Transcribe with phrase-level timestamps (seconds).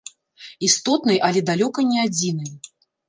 [0.67, 2.51] Істотнай, але далёка не адзінай.